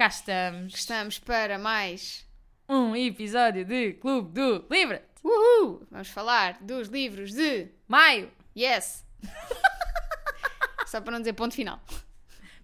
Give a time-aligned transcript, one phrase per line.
[0.00, 0.74] Cá estamos.
[0.76, 2.26] Estamos para mais.
[2.66, 5.02] Um episódio de Clube do Livre.
[5.22, 5.86] Uhul!
[5.90, 7.68] Vamos falar dos livros de.
[7.86, 8.32] Maio.
[8.56, 9.04] Yes!
[10.88, 11.78] Só para não dizer ponto final.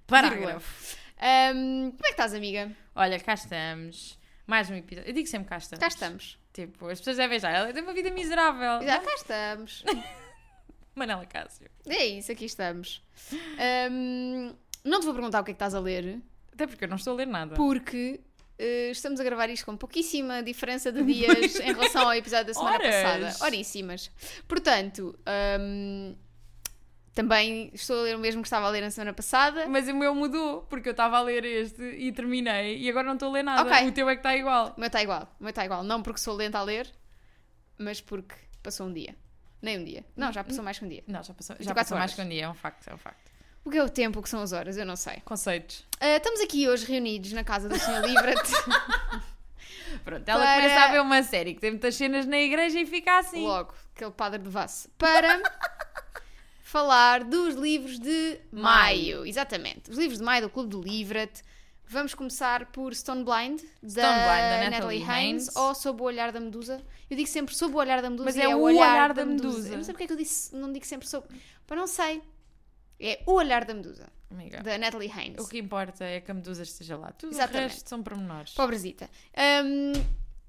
[0.06, 0.96] Parágrafo.
[1.18, 2.74] Ahm, como é que estás, amiga?
[2.94, 4.18] Olha, cá estamos.
[4.46, 5.10] Mais um episódio.
[5.10, 5.80] Eu digo sempre cá estamos.
[5.80, 6.38] Cá estamos.
[6.54, 7.50] Tipo, as pessoas devem já.
[7.50, 8.82] Ela tem uma vida miserável.
[8.82, 9.84] Já cá estamos.
[10.96, 11.68] Manela Cássio.
[11.86, 13.02] É isso, aqui estamos.
[13.58, 16.18] Ahm, não te vou perguntar o que é que estás a ler,
[16.56, 17.54] Até porque eu não estou a ler nada.
[17.54, 18.18] porque
[18.58, 22.54] eh, estamos a gravar isto com pouquíssima diferença de dias em relação ao episódio da
[22.54, 22.94] semana Horas.
[22.94, 23.44] passada.
[23.44, 24.10] Horíssimas.
[24.48, 26.14] Portanto, ahm,
[27.14, 29.66] também estou a ler o mesmo que estava a ler na semana passada.
[29.68, 33.14] Mas o meu mudou, porque eu estava a ler este e terminei e agora não
[33.14, 33.62] estou a ler nada.
[33.68, 33.88] Ok.
[33.88, 34.72] O teu é que está igual.
[34.76, 35.84] O meu está igual, o meu está igual.
[35.84, 36.90] Não porque sou lenta a ler,
[37.76, 39.14] mas porque passou um dia.
[39.60, 40.04] Nem um dia.
[40.16, 41.04] Não, já passou mais que um dia.
[41.06, 42.98] Não, já passou, já 24 passou mais que um dia, é um facto, é um
[42.98, 43.30] facto.
[43.66, 44.76] O que é o tempo, o que são as horas?
[44.76, 45.20] Eu não sei.
[45.24, 45.84] Conceitos.
[45.98, 48.06] Ah, estamos aqui hoje reunidos na casa do Sr.
[48.06, 48.52] Livra-te.
[50.04, 52.86] Pronto, ela Para- começa a ver uma série que tem muitas cenas na igreja e
[52.86, 53.42] fica assim.
[53.44, 54.88] Logo, aquele padre de Vasse.
[54.96, 55.42] Para
[56.62, 59.26] falar dos livros de maio.
[59.26, 59.90] Exatamente.
[59.90, 61.42] Os livros de maio do Clube do Livra-te.
[61.88, 66.04] Vamos começar por Stone Blind, da, Stone Blind, da Natalie Natalie Haynes, ou Sob o
[66.04, 66.80] Olhar da Medusa.
[67.10, 69.22] Eu digo sempre Sob o Olhar da Medusa Mas e é o Olhar, Olhar da,
[69.22, 69.48] da Medusa.
[69.56, 69.68] Medusa.
[69.70, 71.26] Eu não sei porque é que eu disse, não digo sempre Sob...
[71.66, 72.22] Para não sei.
[72.98, 74.62] É O Olhar da Medusa, Amiga.
[74.62, 75.44] da Natalie Haynes.
[75.44, 77.12] O que importa é que a medusa esteja lá.
[77.12, 77.70] Tudo Exatamente.
[77.70, 78.54] o resto são pormenores.
[78.54, 79.08] Pobrezita.
[79.64, 79.92] Hum,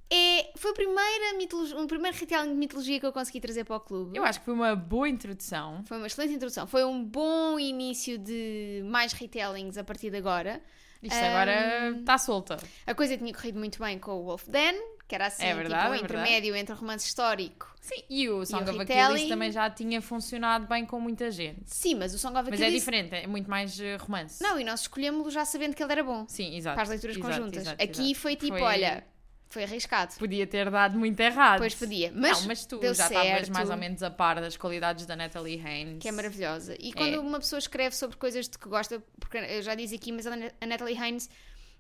[0.09, 3.75] é, foi a primeira mitologia, o primeiro retelling de mitologia que eu consegui trazer para
[3.75, 4.17] o clube.
[4.17, 5.83] Eu acho que foi uma boa introdução.
[5.83, 6.65] Foi uma excelente introdução.
[6.65, 10.61] Foi um bom início de mais retellings a partir de agora.
[11.03, 12.57] Isto Um, agora está solta.
[12.85, 15.83] A coisa tinha corrido muito bem com o Wolf Den, que era assim, É verdade,
[15.83, 17.73] tipo um é intermédio entre o romance histórico.
[17.79, 21.61] Sim, e o Song o of Achilles também já tinha funcionado bem com muita gente.
[21.65, 22.81] Sim, mas o Song of Mas é Achilles...
[22.81, 24.43] diferente, é muito mais eh, romance.
[24.43, 26.25] Não, e nós escolhemos-lo já sabendo que ele era bom.
[26.27, 26.75] Sim, exato.
[26.75, 27.61] Para as leituras Exato, conjuntas.
[27.61, 28.15] exato, Aqui exato.
[28.19, 29.05] foi tipo, Foi- olha,
[29.49, 30.13] foi arriscado.
[30.15, 31.59] Podia ter dado muito errado.
[31.59, 32.11] Pois podia.
[32.13, 35.61] Mas, não, mas tu já estavas mais ou menos a par das qualidades da Natalie
[35.65, 35.99] Haynes.
[36.01, 36.75] Que é maravilhosa.
[36.77, 37.19] E quando É.
[37.19, 40.35] uma pessoa escreve sobre coisas de que gosta, porque eu já disse aqui, mas a
[40.67, 41.29] Natalie Haynes,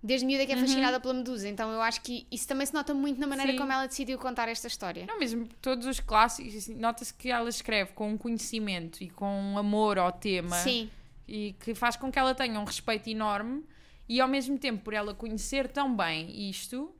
[0.01, 0.47] desde miúda Uhum.
[0.47, 3.27] que é fascinada pela Medusa, então eu acho que isso também se nota muito na
[3.27, 3.57] maneira Sim.
[3.57, 5.05] como ela decidiu contar esta história.
[5.07, 9.25] Não, mesmo todos os clássicos, assim, nota-se que ela escreve com um conhecimento e com
[9.25, 10.89] um amor ao tema Sim,
[11.27, 13.63] e que faz com que ela tenha um respeito enorme
[14.07, 16.93] e ao mesmo tempo por ela conhecer tão bem isto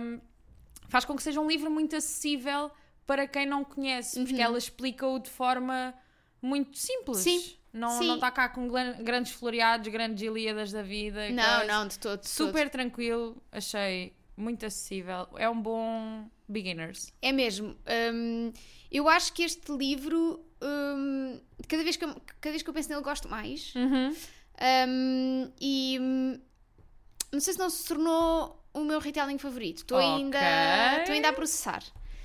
[0.00, 0.20] hum,
[0.88, 2.70] faz com que seja um livro muito acessível
[3.06, 5.94] para quem não conhece, porque ela explica-o de forma
[6.42, 7.18] muito simples.
[7.24, 7.38] Uhum.
[7.40, 8.06] Sim, Não, sim.
[8.08, 8.68] não está cá com
[9.02, 11.30] grandes floreados, grandes ilíadas da vida.
[11.30, 11.64] não, coisa.
[11.72, 12.20] não, de todo.
[12.20, 12.46] de todo.
[12.46, 15.28] Super tranquilo, achei muito acessível.
[15.36, 17.12] É um bom beginners.
[17.22, 17.76] É mesmo.
[18.14, 18.52] Hum,
[18.90, 22.88] eu acho que este livro, hum, cada, vez que eu, cada vez que eu penso
[22.88, 23.72] nele, gosto mais.
[23.76, 26.40] Hum, e hum,
[27.32, 29.78] não sei se não se tornou o meu retelling favorito.
[29.78, 30.98] Estou ainda, Ok.
[31.00, 31.82] estou ainda a processar.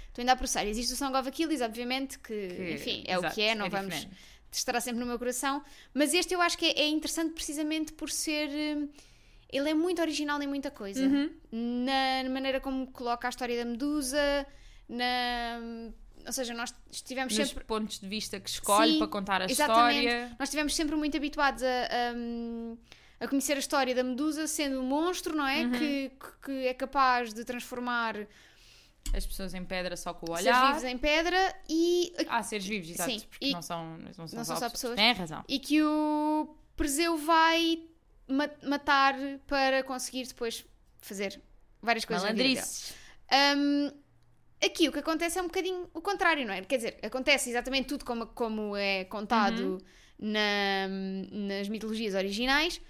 [0.08, 0.66] Estou ainda a processar.
[0.68, 3.66] Existe o Song of Achilles, obviamente, que, Que- enfim, é o exato, que é, não
[3.66, 3.94] é vamos.
[3.96, 4.18] diferente.
[4.58, 5.64] Estará sempre no meu coração.
[5.94, 8.50] Mas este eu acho que é, é interessante precisamente por ser.
[8.50, 8.90] hum,
[9.52, 11.04] Ele é muito original em muita coisa.
[11.06, 11.30] Uhum.
[11.52, 14.46] Na maneira como coloca a história da Medusa,
[14.90, 15.60] na.
[16.26, 17.66] Ou seja, nós estivemos Nos sempre.
[17.66, 20.06] pontos de vista que escolhe Sim, para contar a Exatamente.
[20.06, 20.36] história.
[20.40, 24.84] Nós estivemos sempre muito habituados a, a, a conhecer a história da Medusa sendo um
[24.84, 25.64] monstro, não é?
[25.66, 25.72] Uhum.
[25.72, 26.12] Que-
[26.46, 28.16] que é capaz de transformar
[29.16, 30.68] As pessoas em pedra só com o seres olhar.
[30.68, 33.12] vivos em pedra e, Ah, seres vivos, exato.
[33.12, 34.96] Sim, Porque e- não são, não são, não são só pessoas.
[34.96, 35.44] Tem razão.
[35.48, 37.84] e que o Perseu vai
[38.28, 39.16] ma- matar
[39.46, 40.66] para conseguir depois
[41.00, 41.40] fazer
[41.82, 42.24] várias coisas.
[42.24, 42.94] Malandrices.
[43.58, 43.92] Hum,
[44.64, 46.62] aqui o que acontece é um bocadinho o contrário, não é?
[46.62, 49.78] Quer dizer, acontece exatamente tudo como, como é contado
[50.18, 50.88] na-
[51.32, 52.82] nas mitologias originais,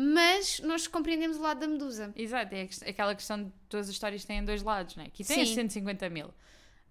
[0.00, 2.12] mas nós compreendemos o lado da Medusa.
[2.14, 5.08] Exato, é aqu- aquela questão de todas as histórias têm dois lados, não é?
[5.08, 5.54] Aqui tem Sim.
[5.56, 6.32] 150 mil.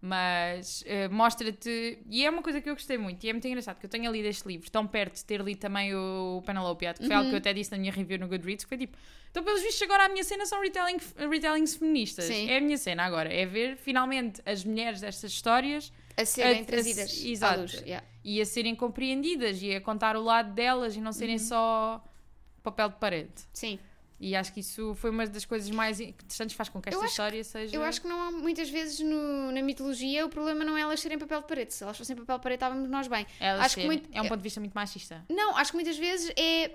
[0.02, 2.00] Mas eh, mostra-te.
[2.10, 4.10] E é uma coisa que eu gostei muito, e é muito engraçado que eu tenha
[4.12, 7.16] lido este livro tão perto de ter lido também o Penelope, que foi Uhum.
[7.18, 8.96] algo que eu até disse na minha review no Goodreads, que foi tipo.
[9.32, 10.98] Então, pelos vistos, agora a minha cena são retelling,
[11.30, 12.26] retellings feministas.
[12.26, 12.50] Sim.
[12.50, 13.34] É a minha cena agora.
[13.34, 17.62] É ver finalmente as mulheres destas histórias A serem A- a- trazidas à exato.
[17.62, 17.74] luz.
[17.82, 18.06] yeah.
[18.24, 21.42] e a serem compreendidas e a contar o lado delas e não serem Uhum.
[21.44, 22.04] só
[22.64, 23.32] papel de parede.
[23.54, 23.80] Sim.
[24.20, 27.44] E acho que isso foi uma das coisas mais interessantes faz com que esta história
[27.44, 27.76] seja.
[27.76, 31.00] Eu acho que não há muitas vezes no- na mitologia o problema não é elas
[31.00, 31.74] serem papel de parede.
[31.74, 33.28] Se elas fossem papel de parede, estávamos nós bem.
[33.40, 35.24] Elas acho que serem- muito- é um ponto de vista muito machista.
[35.30, 36.72] Não, acho que muitas vezes é.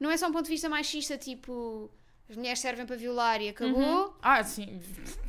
[0.00, 1.88] Não é só um ponto de vista machista, tipo.
[2.28, 4.16] As mulheres servem para violar e acabou.
[4.22, 4.80] Ah, sim.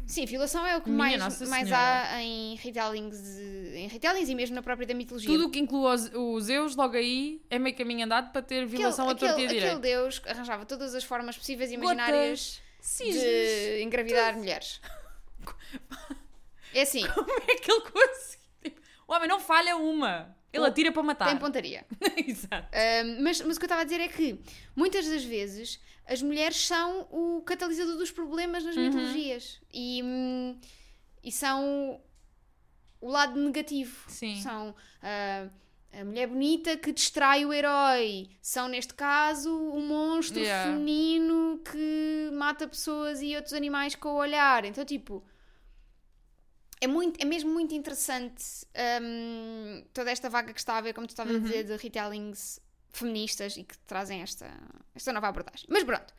[0.05, 3.39] Sim, violação é o que Minha mais, mais há em retellings,
[3.73, 5.29] em retellings e mesmo na própria da mitologia.
[5.29, 8.65] Tudo o que inclua os, os Zeus, logo aí, é meio caminho andado para ter
[8.65, 9.65] violação aquele, a torta e direito.
[9.77, 12.61] aquele deus arranjava todas as formas possíveis e imaginárias
[12.99, 14.81] de engravidar mulheres.
[16.75, 18.81] É assim, Como é que ele conseguiu?
[19.07, 20.35] O homem não falha uma.
[20.53, 21.27] Ele atira para matar.
[21.27, 21.85] tem pontaria.
[22.27, 22.67] Exato.
[23.05, 24.39] Um, mas, mas o que eu estava a dizer é que
[24.75, 28.67] muitas das vezes as mulheres são o catalisador dos problemas Uhum.
[28.69, 30.01] nas mitologias e,
[31.23, 31.99] e são
[33.01, 34.05] o lado negativo.
[34.09, 34.39] Sim.
[34.41, 35.47] São ah,
[35.93, 38.29] a mulher bonita que distrai o herói.
[38.41, 40.71] São, neste caso, o monstro Yeah.
[40.71, 44.65] feminino que mata pessoas e outros animais com o olhar.
[44.65, 45.23] Então, tipo.
[46.83, 48.43] É, muito, é mesmo muito interessante
[49.01, 52.59] hum, toda esta vaga que está a ver, como tu estavas a dizer, de retellings
[52.91, 54.51] feministas e que trazem esta,
[54.93, 55.65] esta nova abordagem.
[55.69, 56.13] Mas pronto.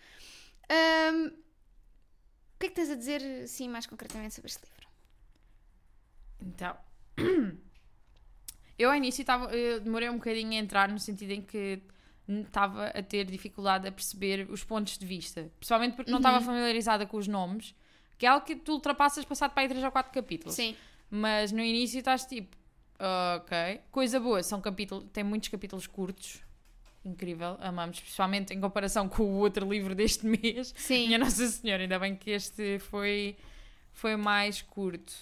[0.70, 4.88] Hum, o que é que tens a dizer, assim, mais concretamente sobre este livro?
[6.40, 6.76] Então.
[8.76, 11.80] Eu ao início estava, eu demorei um bocadinho a entrar no sentido em que
[12.28, 15.48] estava a ter dificuldade a perceber os pontos de vista.
[15.60, 16.44] Principalmente porque não estava Uhum.
[16.44, 17.72] familiarizada com os nomes,
[18.24, 20.54] que é algo que tu ultrapassas passado para aí 3 ou 4 capítulos.
[20.54, 20.74] Sim.
[21.10, 22.56] Mas no início estás tipo,
[23.36, 23.82] ok.
[23.90, 26.40] Coisa boa, são capítulos, tem muitos capítulos curtos.
[27.04, 30.72] Incrível, amamos, principalmente em comparação com o outro livro deste mês.
[30.74, 31.08] Sim.
[31.08, 33.36] Minha Nossa Senhora, ainda bem que este foi,
[33.92, 35.12] foi mais curto.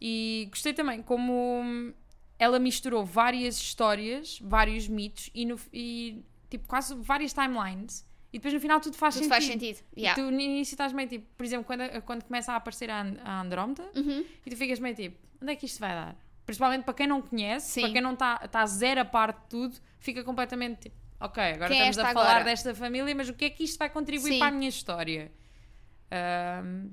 [0.00, 1.92] E gostei também como
[2.38, 8.06] ela misturou várias histórias, vários mitos e, no, e tipo, quase várias timelines.
[8.34, 9.32] E depois no final tudo faz Tudo sentido.
[9.32, 9.78] faz sentido.
[9.96, 10.20] E Yeah.
[10.20, 13.16] tu no início estás meio tipo, por exemplo, quando, quando começa a aparecer a, And-
[13.22, 14.24] a Andrómeda, Uhum.
[14.44, 16.16] e tu ficas meio tipo, onde é que isto vai dar?
[16.44, 17.82] Principalmente para quem não conhece, Sim.
[17.82, 21.70] para quem não está tá zero a parte de tudo, fica completamente tipo, ok, agora
[21.70, 22.44] Quem é estamos a esta falar agora?
[22.44, 24.38] desta família, mas o que é que isto vai contribuir Sim.
[24.40, 25.30] para a minha história?
[26.10, 26.90] Ahm,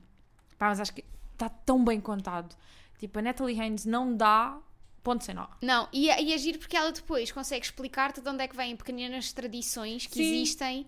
[0.57, 1.03] pá, mas acho que
[1.33, 2.55] está tão bem contado.
[2.99, 4.57] Tipo, a Natalie Haynes não dá
[5.03, 5.47] ponto sem nó.
[5.61, 8.55] Não, e, é- e é giro porque ela depois consegue explicar-te de onde é que
[8.55, 10.21] vêm pequenas tradições que Sim.
[10.23, 10.87] existem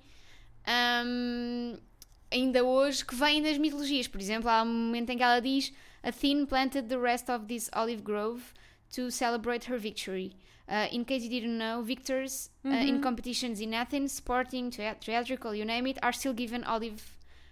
[0.68, 1.78] hum,
[2.32, 4.08] ainda hoje que vêm das mitologias.
[4.08, 5.72] Por exemplo, há um momento em que ela diz
[6.02, 8.42] Athene planted the rest of this olive grove
[8.96, 10.36] to celebrate her victory.
[10.68, 15.54] Uh, in case you didn't know, victors uh, in competitions in Athens, sporting, thea- theatrical,
[15.54, 17.02] you name it, are still given olive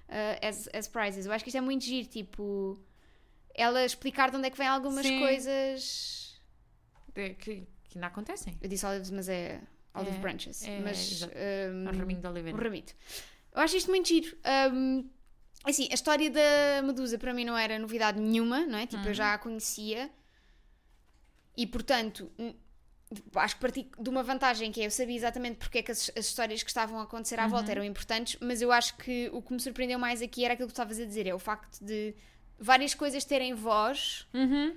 [0.10, 1.26] uh, as, as prizes.
[1.26, 2.80] Eu acho que isto é muito giro, tipo,
[3.54, 5.20] ela explicar de onde é que vêm algumas Sim.
[5.20, 6.40] coisas.
[7.14, 8.58] De- Que, que não acontecem.
[8.62, 9.60] Eu disse olives, mas é
[9.94, 10.64] olive É, branches.
[10.64, 12.58] é, mas um, Um raminho de oliveira.
[12.58, 12.94] um ramito.
[13.54, 14.38] Eu acho isto muito giro.
[14.74, 15.10] Um,
[15.66, 18.86] assim, a história da Medusa para mim não era novidade nenhuma, não é?
[18.88, 19.10] Tipo, Uhum.
[19.10, 20.10] eu já a conhecia.
[21.58, 22.32] E portanto,
[23.36, 26.10] acho que parti de uma vantagem que é eu sabia exatamente porque é que as,
[26.18, 27.50] as histórias que estavam a acontecer à Uhum.
[27.50, 30.68] volta eram importantes, mas eu acho que o que me surpreendeu mais aqui era aquilo
[30.70, 32.16] que tu estavas a dizer, é o facto de
[32.58, 34.26] várias coisas terem voz.
[34.34, 34.76] Uhum.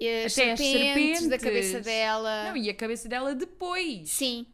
[0.00, 1.44] E As Até as serpentes, da serpentes.
[1.44, 2.44] cabeça dela.
[2.44, 4.08] Não, e a cabeça dela depois.
[4.10, 4.46] Sim,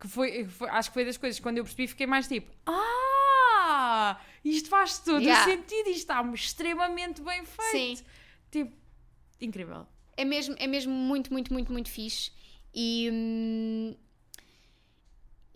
[0.00, 4.18] Que foi, foi- acho que foi das coisas quando eu percebi fiquei mais tipo, ah,
[4.44, 5.42] isto faz todo Yeah.
[5.42, 7.98] o sentido, isto está extremamente bem feito.
[7.98, 8.04] sim.
[8.50, 8.72] Tipo,
[9.40, 9.86] incrível.
[10.16, 12.30] É mesmo, é mesmo muito, muito, muito, muito fixe.
[12.74, 13.94] E, hum,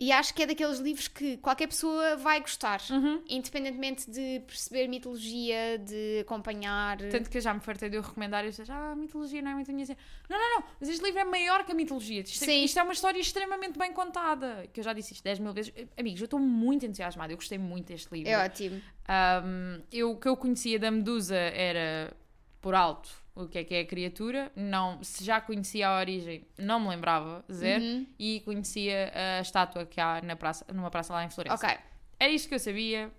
[0.05, 3.23] e acho que é daqueles livros que qualquer pessoa vai gostar, Uhum.
[3.29, 6.97] independentemente de perceber mitologia, de acompanhar.
[7.09, 9.41] Tanto que eu já me fartei de eu recomendar e eu disse, ah, a mitologia
[9.41, 9.85] não é muito minha.
[10.29, 12.21] Não, não, não, mas este livro é maior que a mitologia.
[12.21, 12.63] Isto, é- Sim.
[12.65, 14.67] isto é uma história extremamente bem contada.
[14.73, 15.73] Que eu já disse isto 10 mil vezes.
[15.97, 18.29] Amigos, eu estou muito entusiasmada, eu gostei muito deste livro.
[18.29, 18.81] É ótimo.
[19.09, 22.13] Um, eu, o que eu conhecia da Medusa era
[22.61, 24.51] por alto o que é que é a criatura.
[24.55, 27.83] Não, se já conhecia a origem, não me lembrava, zero.
[27.83, 28.07] Uhum.
[28.19, 31.55] E conhecia a estátua que há na praça, numa praça lá em Florença.
[31.55, 31.77] Ok.
[32.19, 33.11] Era isto que eu sabia,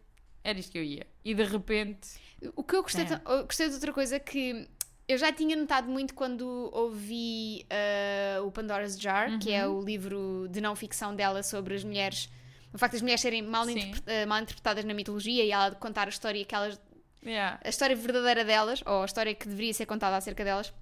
[0.42, 1.06] era isto que eu ia.
[1.24, 2.08] E de repente.
[2.54, 3.20] O que eu gostei, É.
[3.26, 4.68] eu gostei de outra coisa que
[5.08, 9.54] eu já tinha notado muito quando ouvi ah, o Pandora's Jar, que Uhum.
[9.56, 12.28] é o livro de não ficção dela sobre as mulheres.
[12.72, 16.06] O facto das mulheres serem mal, interpre- ah, mal interpretadas na mitologia e ela contar
[16.06, 16.80] a história que elas
[17.24, 17.58] Yeah.
[17.64, 20.72] a história verdadeira delas, ou a história que deveria ser contada acerca delas.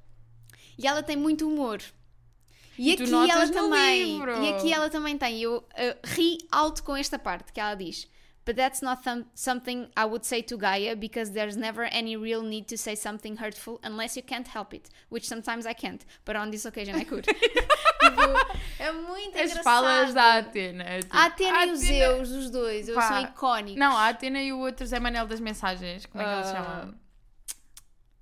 [0.79, 1.81] E ela tem muito humor.
[2.79, 4.17] E, E aqui ela também.
[4.17, 4.43] livro.
[4.43, 5.41] E aqui ela também tem.
[5.41, 5.65] Eu uh,
[6.05, 8.09] ri alto com esta parte que ela diz.
[8.45, 12.43] But that's not some- something I would say to Gaia because there's never any real
[12.43, 16.35] need to say something hurtful unless you can't help it, which sometimes I can't, but
[16.35, 17.25] on this occasion I could.
[18.03, 18.21] Tipo,
[18.81, 19.63] é muito As engraçado.
[19.63, 20.83] falas da Atena.
[20.83, 23.79] é tipo, A Atena e a os Atena- Zeus, os dois, eles são icónicos.
[23.79, 26.05] Não, a Atena e o outro Zé Manel das mensagens.
[26.07, 26.95] Como é que eles Ah, chamam?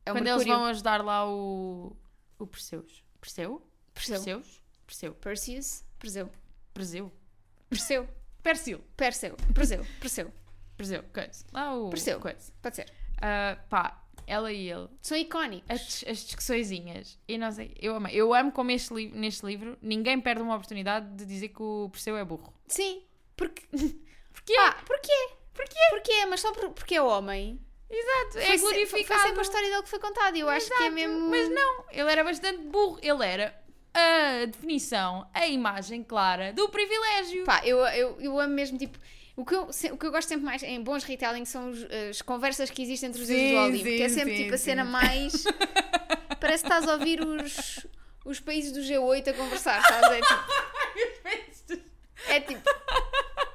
[0.04, 0.54] é o Quando eles Mercúrio.
[0.54, 1.96] vão ajudar lá o.
[2.38, 3.02] O Perseus.
[3.22, 3.62] Perseu?
[3.94, 4.16] Perseu.
[4.16, 4.62] Perseus?
[4.86, 5.14] Perseu.
[5.14, 6.30] Perseus, Perseu.
[6.74, 7.12] Perseu.
[7.70, 8.08] Perseu.
[8.42, 8.80] Perseu.
[8.96, 9.36] Perseu.
[9.54, 9.86] Perseu.
[10.00, 10.32] Perseu.
[10.76, 11.44] Perseu, coisa.
[11.52, 11.90] Lá o.
[11.90, 12.18] Perseu.
[12.20, 12.52] Coisa.
[12.62, 12.86] Pode ser.
[13.20, 14.88] Ah, pá, ela e ele.
[15.02, 15.68] São icónicos.
[15.70, 17.18] As, as discussõezinhas.
[17.28, 18.14] E não sei, eu amei.
[18.14, 21.88] Eu amo como este li- neste livro ninguém perde uma oportunidade de dizer que o
[21.90, 22.52] Perseu é burro.
[22.66, 23.02] Sim,
[23.36, 23.62] porque.
[24.32, 24.54] Porquê?
[24.54, 25.28] Pá, porquê?
[25.52, 25.78] Porquê?
[25.90, 26.26] Porquê?
[26.26, 27.60] Mas só por- porque é homem.
[27.90, 29.20] Exato, é Foi se- Foi glorificado.
[29.22, 30.38] sempre a história dele que foi contada.
[30.38, 31.28] e Eu acho que é Exato, mesmo.
[31.28, 32.98] Mas não, ele era bastante burro.
[33.02, 33.59] Ele era
[33.94, 37.44] a definição, a imagem clara do privilégio.
[37.44, 38.98] Pá, eu, eu, eu amo mesmo, tipo.
[39.36, 42.20] O que, eu, o que eu gosto sempre mais em bons retelling são os- as
[42.20, 44.58] conversas que existem entre os Sim, do Olimpo, sim, que é sempre sim, tipo a
[44.58, 45.44] cena mais.
[46.38, 47.86] Parece que estás a ouvir os,
[48.24, 50.10] os países do G8 a conversar, sabes?
[50.10, 51.80] É tipo.
[52.28, 52.68] É tipo.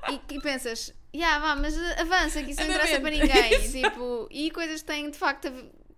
[0.09, 3.59] E, e pensas, yeah, vá, mas avança, que isso não interessa para ninguém.
[3.71, 5.51] Tipo, e coisas que têm de facto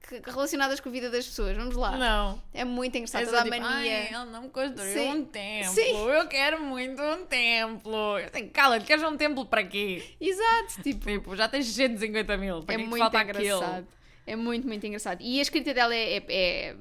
[0.07, 1.55] que- relacionadas com a vida das pessoas.
[1.57, 1.97] Vamos lá.
[1.97, 2.41] Não.
[2.53, 3.23] É muito engraçado.
[3.23, 3.97] É Toda a tipo, mania.
[3.97, 5.09] "Ai, ele não me construiu Sim.
[5.09, 5.73] um templo.
[5.73, 6.07] Sim.
[6.09, 8.17] Eu quero muito um templo.
[8.19, 10.03] Eu tenho, cala, queres um templo para quê?
[10.19, 11.05] Exato, tipo.
[11.05, 12.63] Tipo, já tens 150 mil.
[12.63, 13.63] Para é que é que muito falta engraçado.
[13.71, 13.87] aquele?
[14.25, 15.21] É muito, muito engraçado.
[15.21, 16.75] E a escrita dela é, é- é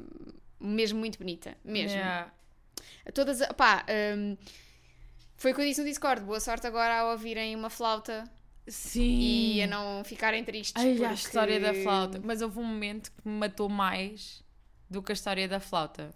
[0.60, 1.56] mesmo muito bonita.
[1.64, 1.96] Mesmo.
[1.96, 2.30] Yeah.
[3.14, 3.40] Todas.
[3.56, 3.84] Pá,
[4.16, 4.36] hum,
[5.36, 6.22] foi o que eu disse no Discord.
[6.24, 8.24] Boa sorte agora a ouvirem uma flauta
[8.68, 9.02] Sim.
[9.56, 10.74] e a não ficarem tristes.
[10.82, 12.20] Ai, a porque- história da flauta.
[12.24, 14.42] Mas houve um momento que me matou mais
[14.90, 16.12] do que a história da flauta.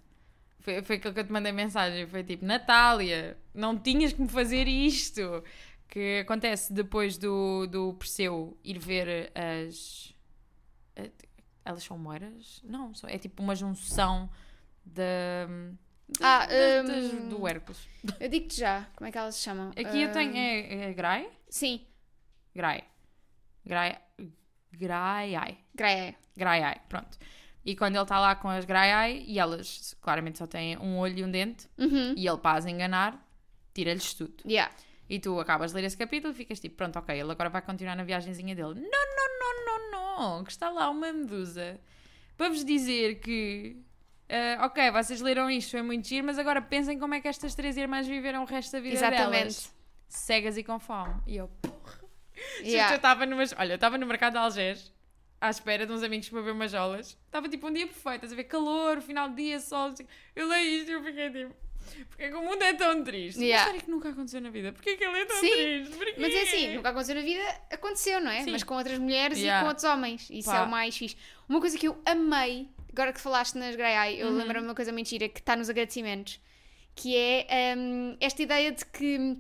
[0.61, 2.07] Foi, foi aquilo que eu te mandei mensagem.
[2.07, 5.43] Foi tipo, Natália, não tinhas que me fazer isto.
[5.89, 10.15] Que acontece depois do, do Perseu ir ver as.
[10.95, 11.11] eh,
[11.65, 12.61] Elas são moeras?
[12.65, 14.31] Não, é tipo uma junção
[14.85, 15.47] da.
[16.09, 17.89] das- Ah, das- das- hum, do Hércules.
[18.21, 18.87] Eu digo-te já.
[18.97, 19.71] Como é que elas se chamam?
[19.71, 20.33] Aqui eu tenho.
[20.33, 21.29] Hum, É, é Grai?
[21.49, 21.81] Sim,
[22.55, 22.83] Grai.
[23.65, 23.99] Grai.
[24.73, 25.59] Graiai.
[25.75, 26.15] Greia.
[26.37, 27.19] Graiai, pronto.
[27.65, 31.19] E quando ele está lá com as Graiai, e elas claramente só têm um olho
[31.19, 32.15] e um dente, Uhum.
[32.17, 33.23] e ele para as enganar,
[33.75, 34.35] tira-lhes tudo.
[34.47, 34.73] Yeah.
[35.09, 37.61] E tu acabas de ler esse capítulo e ficas tipo, pronto, ok, ele agora vai
[37.61, 38.75] continuar na viagenzinha dele.
[38.75, 39.91] Não, não, não, não,
[40.39, 41.79] não, que está lá uma medusa
[42.37, 43.77] para vos dizer que,
[44.29, 47.55] ah, ok, vocês leram isto, foi muito giro, mas agora pensem como é que estas
[47.55, 49.31] três irmãs viveram o resto da vida Exatamente.
[49.41, 49.75] delas.
[50.09, 51.15] Cegas e com fome.
[51.27, 52.00] E eu, porra.
[52.59, 52.97] Gente, eu Yeah.
[52.97, 53.55] estava numas...
[53.59, 54.93] Olha, eu estava no mercado de Algés,
[55.41, 57.17] à espera de uns amigos para ver umas jolas.
[57.27, 59.93] Estava tipo um dia perfeito, estás a ver calor, final de dia, sol.
[60.37, 61.55] Eu leio isto e eu fiquei tipo,
[62.09, 63.41] porque é que o mundo é tão triste?
[63.41, 63.63] Yeah.
[63.65, 64.73] História que nunca aconteceu na vida.
[64.73, 65.97] Porquê que ele é tão Sim, triste?
[65.97, 66.15] Porquê?
[66.19, 68.45] Mas é assim, nunca aconteceu na vida, aconteceu, não é?
[68.45, 68.51] Sim.
[68.53, 69.61] Mas com outras mulheres Yeah.
[69.61, 70.29] e com outros homens.
[70.31, 70.59] Isso Pá.
[70.59, 71.17] é o mais fixe.
[71.49, 74.37] Uma coisa que eu amei, agora que falaste nas Grey eu Uhum.
[74.37, 76.39] lembro-me de uma coisa mentira que está nos agradecimentos,
[76.95, 79.39] que é hum, esta ideia de que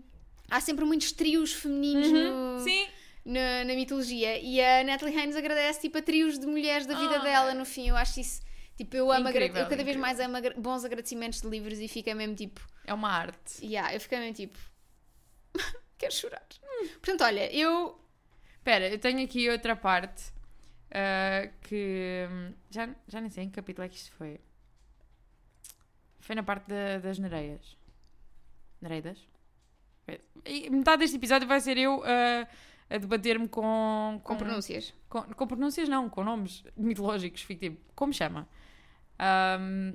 [0.50, 2.54] há sempre muitos trios femininos Uhum.
[2.56, 2.88] no- Sim,
[3.24, 7.16] na, na mitologia e a Natalie Haynes agradece tipo a trios de mulheres da vida
[7.16, 7.22] Ah.
[7.22, 7.88] dela no fim.
[7.88, 8.42] Eu acho isso.
[8.76, 11.86] Tipo, eu amo Incrível, eu cada vez mais amo agra- bons agradecimentos de livros e
[11.86, 12.60] fica mesmo tipo.
[12.86, 13.64] é uma arte.
[13.64, 14.58] Yeah, eu fiquei mesmo tipo.
[15.98, 16.42] Quero chorar.
[16.94, 18.00] Portanto, olha, eu.
[18.56, 20.32] Espera, eu tenho aqui outra parte
[20.90, 24.40] ah, que hum, já, já nem sei em que capítulo é que isto foi.
[26.20, 27.76] Foi na parte da- das nereias.
[28.80, 29.18] Nereidas?
[30.44, 32.46] E metade deste episódio vai ser eu ah,
[32.88, 34.94] a debater-me com, Com pronúncias.
[35.08, 38.48] Com, com pronúncias não, com nomes mitológicos, fico tipo, como chama?
[39.18, 39.94] Ahm,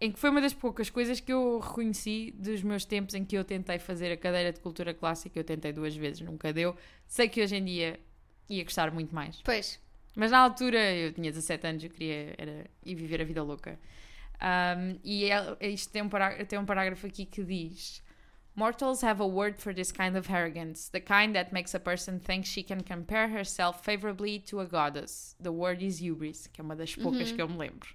[0.00, 3.36] em que foi uma das poucas coisas que eu reconheci dos meus tempos em que
[3.36, 6.76] eu tentei fazer a cadeira de cultura clássica, eu tentei duas vezes, nunca deu.
[7.06, 8.00] Sei que hoje em dia
[8.48, 9.40] ia gostar muito mais.
[9.42, 9.80] Pois.
[10.16, 13.78] Mas na altura eu tinha 17 anos, eu queria era, ir viver a vida louca.
[14.42, 16.08] Um, e el- isto tem um,
[16.48, 18.02] tem um parágrafo aqui que diz:
[18.56, 22.20] Mortals have a word for this kind of arrogance, the kind that makes a person
[22.20, 25.34] think she can compare herself favorably to a goddess.
[25.40, 27.88] The word is hubris, que é uma das poucas que eu me lembro.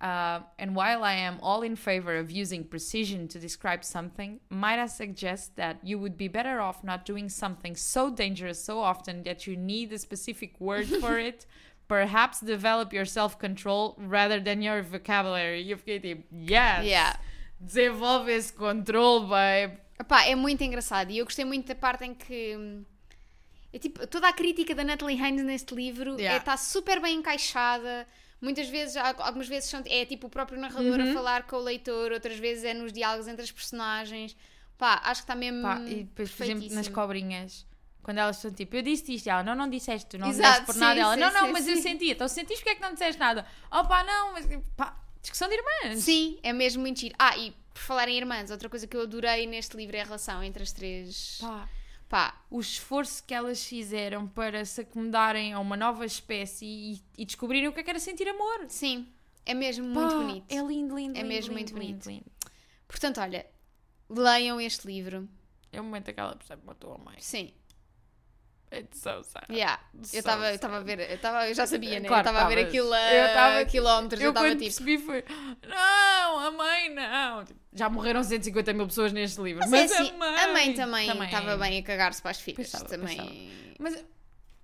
[0.00, 4.78] Uh, and while I am all in favor of using precision to describe something, might
[4.78, 9.22] I suggest that you would be better off not doing something so dangerous so often
[9.22, 11.46] that you need a specific word for it?
[11.88, 15.60] Perhaps develop your self control rather than your vocabulary.
[15.62, 16.84] You've fiquei tipo, yes!
[16.84, 17.16] Yeah.
[17.60, 19.78] Desenvolve esse controle, babe.
[19.98, 22.56] Epá, é muito engraçado e eu gostei muito da parte em que.
[22.56, 22.84] hum,
[23.72, 26.38] É tipo, toda a crítica da Natalie Haynes neste livro Yeah.
[26.38, 28.06] está super bem encaixada.
[28.40, 31.10] Muitas vezes, al- algumas vezes são- é tipo o próprio narrador Uhum.
[31.10, 34.36] a falar com o leitor, outras vezes é nos diálogos entre as personagens.
[34.78, 35.62] Pá, acho que está mesmo.
[35.62, 37.66] Pá, e depois, por exemplo, nas cobrinhas,
[38.02, 40.66] quando elas estão tipo, eu disse isto, ela, não, não disseste, tu não Exato, disseste
[40.66, 40.94] por nada.
[40.94, 41.82] sim, Ela, sim, não, não, sim, mas eu sim.
[41.82, 42.10] senti.
[42.10, 43.44] Então sentiste porque é que não disseste nada?
[43.72, 44.46] Oh pá, não, mas
[44.76, 45.98] pá, discussão de irmãs.
[46.04, 47.14] Sim, é mesmo muito giro.
[47.18, 50.04] Ah, e por falar em irmãs, outra coisa que eu adorei neste livro é a
[50.04, 51.38] relação entre as três.
[51.40, 51.68] Pá,
[52.08, 57.24] Pá, o esforço que elas fizeram para se acomodarem a uma nova espécie e, e
[57.24, 58.66] descobrirem o que é que era sentir amor.
[58.68, 59.08] sim,
[59.44, 60.44] é mesmo muito Pá, bonito.
[60.48, 62.06] É lindo, lindo, É lindo, mesmo lindo, muito bonito.
[62.08, 62.26] lindo.
[62.86, 63.44] Portanto, olha,
[64.08, 65.28] leiam este livro.
[65.72, 67.16] É o momento que ela percebe que matou a mãe.
[67.18, 67.52] Sim.
[68.72, 69.44] It's so sad.
[69.50, 69.80] Yeah.
[70.02, 72.08] So Eu estava a ver, eu, tava, eu já sabia, né?
[72.08, 74.60] Claro eu estava a ver aquilo a Eu tava- quilómetros, eu Eu estava tipo.
[74.62, 75.24] percebi foi,
[75.68, 77.44] não, a mãe não.
[77.44, 79.60] Tipo, Já morreram 150 mil pessoas neste livro.
[79.60, 81.56] Mas, Mas, é assim, a mãe, a mãe também estava é.
[81.56, 82.70] bem a cagar-se para as filhas.
[82.70, 83.52] Pois também.
[83.78, 84.04] Mas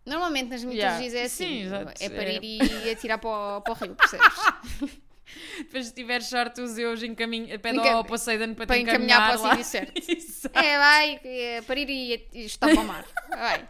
[0.06, 0.98] Normalmente nas Yeah.
[0.98, 1.46] mitologias é assim.
[1.46, 1.92] Sim, exato.
[2.02, 2.86] É parir É.
[2.86, 4.26] e atirar para o, para o rio, percebes?
[5.58, 9.28] depois se tiver sorte os Zeus encaminham, pedem Encam- ao Poseidon para, para te encaminhar
[9.30, 10.00] para o sítio certo.
[10.54, 13.06] É, vai, é, parir e, e para o mar.
[13.28, 13.68] Vai.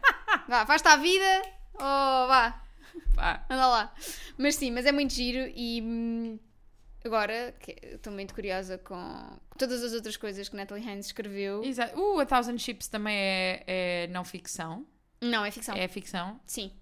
[0.49, 1.43] Vá, faz-te à vida
[1.75, 2.63] ou vá,
[3.15, 3.45] Pá.
[3.51, 3.95] anda lá.
[4.39, 6.39] Mas sim, mas é muito giro e hum,
[7.05, 11.63] agora estou muito curiosa com todas as outras coisas que Natalie Haynes escreveu.
[11.65, 11.99] Exato.
[11.99, 14.87] Uh, A Thousand Ships também é, é não ficção.
[15.21, 15.77] Não, é ficção.
[15.77, 16.41] É ficção.
[16.47, 16.73] Sim.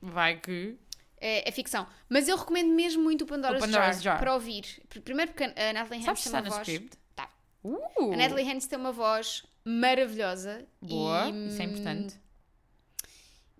[0.00, 0.76] Vai que.
[1.20, 1.86] É, é ficção.
[2.08, 4.18] Mas eu recomendo mesmo muito o Pandora's, O Pandora's Jar, Jar.
[4.20, 4.64] para ouvir.
[4.88, 6.68] Pr- Primeiro porque a Natalie se tem uma voz...
[6.68, 6.98] script?
[7.16, 7.30] Tá.
[7.64, 10.66] Uh, A Natalie Haynes tem uma voz maravilhosa.
[10.80, 12.20] Boa, e, isso é hum, importante.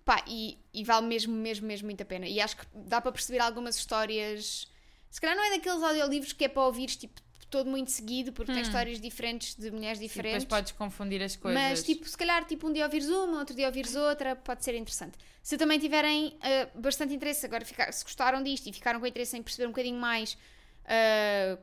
[0.05, 2.27] Pá, e, e vale mesmo, mesmo, mesmo muito a pena.
[2.27, 4.67] E acho que dá para perceber algumas histórias.
[5.11, 7.21] Se calhar não é daqueles audiolivros que é para ouvir tipo,
[7.51, 10.43] todo muito seguido, porque tem histórias diferentes de mulheres diferentes.
[10.45, 11.61] depois podes confundir as coisas.
[11.61, 14.75] Mas, tipo, se calhar, tipo, um dia ouvires uma, outro dia ouvires outra, pode ser
[14.75, 15.17] interessante.
[15.43, 19.37] Se também tiverem ah, bastante interesse, agora, ficar, se gostaram disto e ficaram com interesse
[19.37, 20.37] em perceber um bocadinho mais
[20.85, 21.59] ah,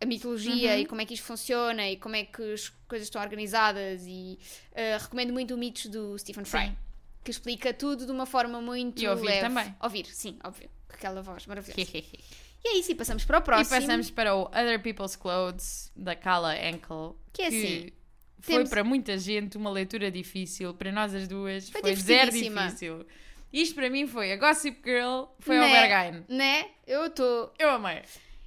[0.00, 0.78] a mitologia Uhum.
[0.80, 4.38] e como é que isto funciona e como é que as coisas estão organizadas e
[4.74, 6.76] ah, recomendo muito o Mitos do Stephen Fry, Sim.
[7.24, 9.40] que explica tudo de uma forma muito E ouvir leve.
[9.40, 9.74] também.
[9.82, 10.70] Ouvir, sim, óbvio.
[10.88, 11.82] Com aquela voz maravilhosa.
[12.64, 13.80] e e é isso, e passamos para o próximo.
[13.80, 17.16] passamos para o Other People's Clothes, da Kala Enkel.
[17.32, 17.92] Que é assim,
[18.40, 22.30] Foi temos- para muita gente uma leitura difícil, para nós as duas Foi foi, zero
[22.30, 23.06] difícil.
[23.52, 25.80] Isto para mim foi a Gossip Girl, foi Né?
[25.80, 26.24] Berghain.
[26.28, 26.66] Né?
[26.86, 27.52] Eu estou...
[27.58, 28.02] Eu amei.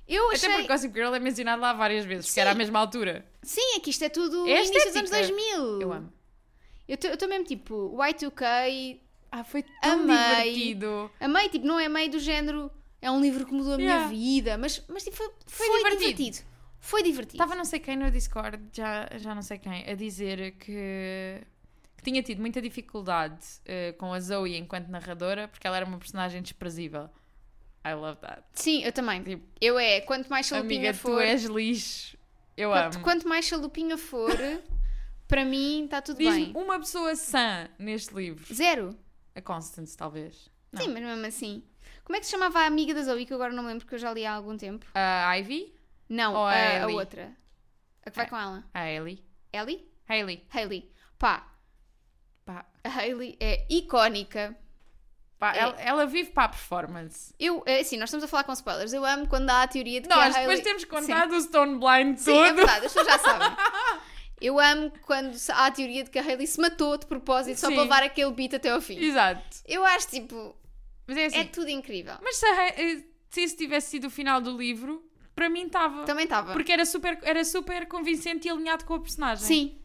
[0.07, 0.47] Eu achei...
[0.49, 2.41] Até porque Gossip Girl é mencionado lá várias vezes, porque Sim.
[2.41, 3.25] era à mesma altura.
[3.41, 5.35] Sim, é que isto é tudo É início dos anos estética.
[5.35, 5.81] 2000.
[5.81, 6.13] Eu amo.
[6.87, 8.99] Eu estou mesmo tipo, Y2K,
[9.31, 10.53] Ah, foi tão Amei.
[10.53, 11.09] divertido.
[11.19, 12.69] amei, tipo, não é meio do género,
[13.01, 14.07] é um livro que mudou a minha Yeah.
[14.09, 15.99] vida, mas, mas tipo, foi, Foi foi divertido.
[16.17, 16.47] divertido.
[16.79, 17.35] Foi divertido.
[17.43, 21.41] Estava não sei quem no Discord, já, já não sei quem, a dizer que,
[21.97, 25.97] que tinha tido muita dificuldade eh, com a Zoe enquanto narradora, porque ela era uma
[25.99, 27.09] personagem desprezível.
[27.85, 28.43] I love that.
[28.53, 29.23] Sim, eu também.
[29.23, 32.17] Tipo, Eu é, quanto mais chalupinha Amiga, for, tu és lixo.
[32.57, 33.03] Eu quanto, amo.
[33.03, 34.31] quanto mais chalupinha for,
[35.27, 36.63] para mim está tudo Diz-me bem.
[36.63, 38.43] uma pessoa sã neste livro.
[38.53, 38.95] Zero.
[39.35, 40.49] A Constance, talvez.
[40.71, 40.81] Não.
[40.83, 41.63] Sim, mas mesmo assim.
[42.11, 43.85] Como é que se chamava a amiga da Zoe, que eu agora não me lembro,
[43.85, 44.85] porque eu já li há algum tempo?
[44.93, 45.73] A Ivy?
[46.09, 46.95] Não, Ou a a, a Ellie?
[46.95, 47.31] outra.
[48.05, 48.29] A que vai É.
[48.29, 48.63] com ela.
[48.73, 49.23] A Hailey.
[49.53, 49.89] Ellie?
[50.09, 50.45] Hailey.
[50.53, 50.91] Hailey.
[51.17, 51.47] Pá,
[52.43, 54.57] Pá, a Hailey é icónica.
[55.39, 55.59] pá, É.
[55.59, 57.33] Ela, ela vive para a performance.
[57.39, 58.91] Eu, é assim, nós estamos a falar com spoilers.
[58.91, 60.63] Eu amo quando há a teoria de que Nós a depois Hailey...
[60.63, 60.87] temos Sim.
[60.89, 62.55] contado o Stone Blind Sim, é todo.
[62.57, 63.47] verdade, as pessoas já sabem.
[64.41, 67.67] Eu amo quando há a teoria de que a Hailey se matou de propósito só
[67.67, 67.75] Sim.
[67.75, 68.97] para levar aquele beat até ao fim.
[68.99, 69.41] Exato.
[69.65, 70.53] Eu acho, tipo,
[71.11, 71.39] Mas é assim.
[71.39, 72.15] é tudo incrível.
[72.21, 75.03] Mas se, eh, se isso tivesse sido o final do livro,
[75.35, 76.03] para mim estava.
[76.05, 76.53] Também estava.
[76.53, 79.45] Porque era super, era super convincente e alinhado com a personagem.
[79.45, 79.77] Sim.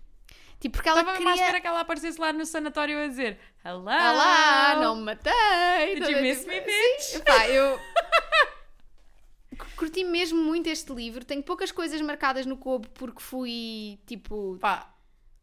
[0.61, 1.35] Tipo, porque ela Estava queria...
[1.35, 3.83] espera que ela aparecesse lá no sanatório a dizer Hello!
[3.83, 5.95] Olá, não me matei.
[5.95, 7.79] Did you miss tipo- me, Sim, pá, eu...
[9.77, 11.25] Curti mesmo muito este livro.
[11.25, 14.95] Tenho poucas coisas marcadas no Kobo porque fui, tipo, Pá,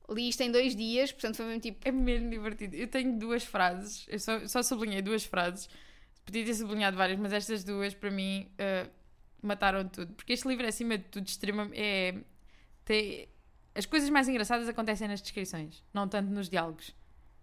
[0.10, 1.88] li isto em dois dias, portanto foi mesmo tipo...
[1.88, 2.76] é mesmo divertido.
[2.76, 5.70] Eu tenho duas frases, eu só, só sublinhei duas frases.
[6.26, 8.88] Podia ter sublinhado várias, mas estas duas, para mim, eh,
[9.42, 10.14] mataram tudo.
[10.14, 11.78] Porque este livro, é, acima de tudo, extremamente.
[11.78, 12.16] É,
[12.86, 13.28] tem,
[13.76, 16.96] as coisas mais engraçadas acontecem nas descrições, não tanto nos diálogos.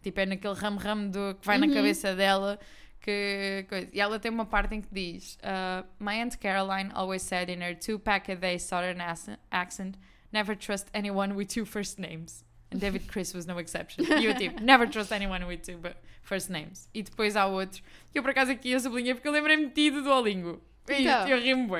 [0.03, 1.75] Tipo, é naquele ramo-ramo do- que vai na Uhum.
[1.75, 2.59] cabeça dela.
[3.03, 3.89] Que, coisa.
[3.93, 7.63] E ela tem uma parte em que diz: uh, My Aunt Caroline always said in
[7.63, 9.97] her two-pack a day southern ac- accent,
[10.33, 12.45] never trust anyone with two first names.
[12.71, 14.05] And David Chris was no exception.
[14.21, 15.79] E eu tipo, never trust anyone with two
[16.23, 16.89] first names.
[16.95, 19.73] E depois há outro, que eu por acaso aqui eu sublinhei porque eu lembrei-me de
[19.75, 20.61] ti do Duolingo.
[20.89, 21.29] É isto, Então.
[21.29, 21.75] eu rimo.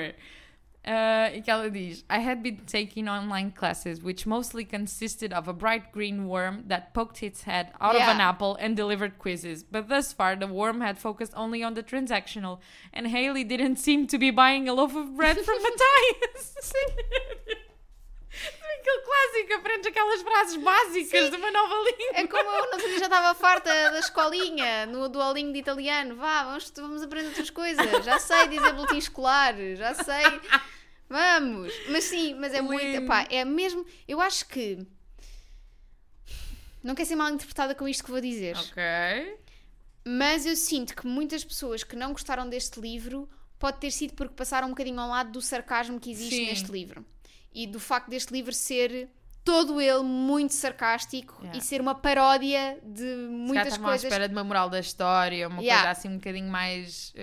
[0.83, 5.47] Uh, e que ela diz: I had been taking online classes, which mostly consisted of
[5.47, 9.61] a bright green worm that poked its head out of an apple and delivered quizzes.
[9.63, 12.59] But thus far, the worm had focused only on the transactional,
[12.91, 16.73] and Haley didn't seem to be buying a loaf of bread from Matthias.
[18.81, 22.13] Aquele clássico, aprendes aquelas frases básicas de uma nova língua.
[22.15, 26.15] É como eu, não sei, já estava farta da escolinha, no duolingo de italiano.
[26.15, 28.03] Vá, vamos, vamos aprender outras coisas.
[28.03, 30.41] Já sei dizer boletim escolar, já sei.
[31.07, 31.71] Vamos.
[31.89, 32.83] Mas sim, mas é muito.
[32.83, 33.05] Lindo.
[33.05, 33.85] Pá, é mesmo.
[34.07, 34.79] Eu acho que.
[36.81, 38.57] Não quero ser mal interpretada com isto que vou dizer.
[38.57, 39.37] Ok.
[40.03, 44.33] Mas eu sinto que muitas pessoas que não gostaram deste livro pode ter sido porque
[44.33, 46.45] passaram um bocadinho ao lado do sarcasmo que existe Sim.
[46.47, 47.05] neste livro.
[47.53, 49.09] E do facto deste livro ser
[49.43, 51.57] todo ele muito sarcástico Yeah.
[51.57, 54.03] e ser uma paródia de Se muitas à coisas.
[54.03, 55.83] espera de uma moral da história, uma Yeah.
[55.83, 57.13] coisa assim um bocadinho mais.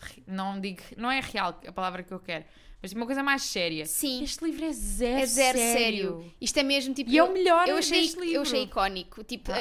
[0.00, 0.82] re- não digo.
[0.96, 2.44] Não é real a palavra que eu quero,
[2.82, 3.86] mas uma coisa mais séria.
[3.86, 5.78] Sim, Este livro é zero, é zero sério.
[5.78, 6.32] sério.
[6.40, 7.10] Isto é mesmo tipo.
[7.10, 8.34] E é eu- o melhor eu achei, deste livro.
[8.36, 9.24] eu achei icónico.
[9.24, 9.56] Tipo, Ah.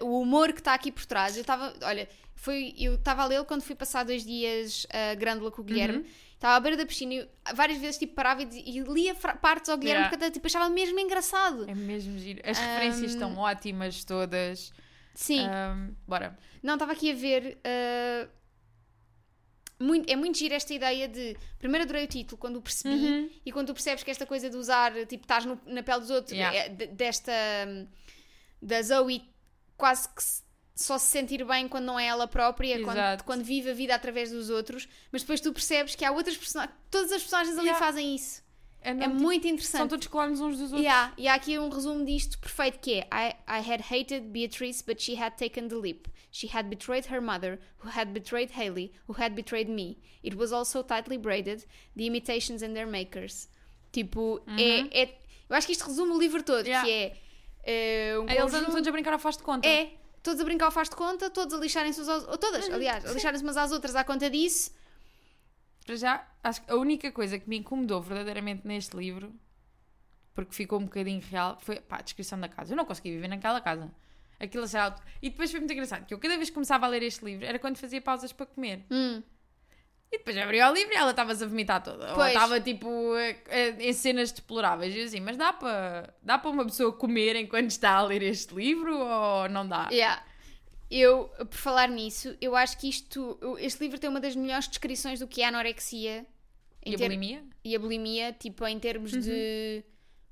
[0.00, 1.36] a- o humor que está aqui por trás.
[1.36, 5.50] Eu estava, olha, foi, eu estava a lê-lo quando fui passar dois dias a Grândola
[5.50, 5.98] com o Guilherme.
[5.98, 6.04] Uhum.
[6.44, 8.46] Estava à beira da piscina e várias vezes tipo, parava e,
[8.78, 10.14] e lia partes ao Guilherme Yeah.
[10.18, 11.64] porque tipo, achava mesmo engraçado.
[11.70, 12.42] É mesmo giro.
[12.44, 14.70] As referências Um, estão ótimas todas.
[15.14, 15.40] Sim.
[15.48, 16.36] Um, bora.
[16.62, 17.58] Não, estava aqui a ver.
[17.64, 18.28] ah,
[19.80, 21.34] muito, é muito giro esta ideia de.
[21.58, 23.30] Primeiro adorei o título quando o percebi Uhum.
[23.46, 26.10] e quando tu percebes que esta coisa de usar, tipo, estás no- na pele dos
[26.10, 26.58] outros, Yeah.
[26.58, 27.32] é de- desta.
[28.60, 29.22] da Zoe
[29.78, 30.42] quase que se-
[30.74, 33.24] só se sentir bem quando não é ela própria, quando, Exato.
[33.24, 36.76] quando vive a vida através dos outros, mas depois tu percebes que há outras personagens.
[36.90, 37.84] Todas as personagens ali Yeah.
[37.84, 38.42] fazem isso.
[38.82, 39.88] É, É não, tipo, muito São interessante.
[39.90, 40.80] todos clones uns dos outros.
[40.82, 44.84] Yeah, e há aqui um resumo disto perfeito que é I, I had hated Beatrice,
[44.84, 46.06] but she had taken the leap.
[46.30, 49.96] She had betrayed her mother, who had betrayed Haley, who had betrayed me.
[50.22, 51.64] It was all so tightly braided,
[51.96, 53.48] the imitations and their makers.
[53.92, 56.72] Tipo, é, é- Eu acho que isto resume o livro todo, Uhum.
[56.72, 56.84] Yeah.
[56.84, 57.16] que é...
[57.62, 59.66] eh, um Eles andam conjunto- todos a brincar ao faz de conta.
[59.68, 59.92] É,
[60.24, 62.26] todos a brincar ao faz de conta, todos a lixarem-se uns aos...
[62.26, 64.72] Ou todas, Uhum, aliás, a lixarem-se umas às outras à conta disso.
[65.86, 69.32] Para já, acho que a única coisa que me incomodou verdadeiramente neste livro,
[70.32, 72.72] porque ficou um bocadinho real, foi pá, a descrição da casa.
[72.72, 73.92] Eu não consegui viver naquela casa.
[74.40, 75.00] Aquilo achei alto.
[75.22, 77.44] E depois foi muito engraçado, que eu cada vez que começava a ler este livro
[77.44, 78.84] era quando fazia pausas para comer.
[78.90, 79.22] Hum,
[80.14, 82.10] E depois abria o livro e ela estava-se a vomitar toda.
[82.10, 82.28] Ou Pois.
[82.32, 82.88] estava tipo
[83.80, 84.94] em cenas deploráveis.
[84.94, 88.54] E assim, mas dá para dá para uma pessoa comer enquanto está a ler este
[88.54, 89.88] livro ou não dá?
[89.90, 90.22] Yeah.
[90.90, 95.18] Eu, por falar nisso, eu acho que isto, este livro tem uma das melhores descrições
[95.18, 96.24] do que é a anorexia
[96.86, 97.42] E a ter- bulimia?
[97.64, 99.20] e a bulimia, tipo, em termos Uhum.
[99.20, 99.82] de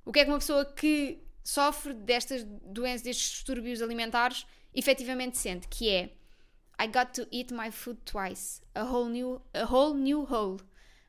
[0.05, 5.67] o que é que uma pessoa que sofre destas doenças, destes distúrbios alimentares, efetivamente sente,
[5.67, 6.11] que é
[6.83, 10.61] I got to eat my food twice, a whole new, a whole new hole.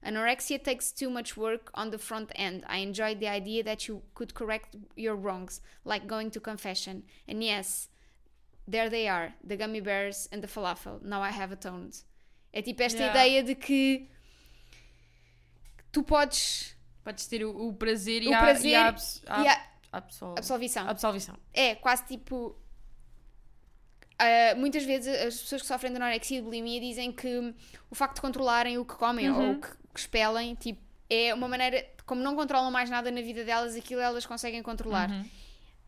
[0.06, 2.64] Anorexia takes too much work on the front end.
[2.68, 7.04] I enjoyed the idea that you could correct your wrongs, like going to confession.
[7.28, 7.90] And yes,
[8.68, 11.02] there they are, the gummy bears and the falafel.
[11.02, 12.04] Now I have atoned.
[12.54, 13.12] É tipo esta Yeah.
[13.16, 14.08] ideia de que
[15.92, 19.44] tu podes Podes ter o, o prazer e O a, prazer e a, abs- a-
[19.44, 20.88] e a absol- absolvição.
[20.88, 21.36] absolvição.
[21.54, 22.56] É quase tipo.
[24.24, 27.54] Ah, muitas vezes as pessoas que sofrem de anorexia e bulimia dizem que
[27.90, 29.42] o facto de controlarem o que comem Uhum.
[29.50, 31.86] ou o que, que expelem tipo, é uma maneira.
[32.06, 35.10] Como não controlam mais nada na vida delas, aquilo elas conseguem controlar.
[35.10, 35.26] Uhum.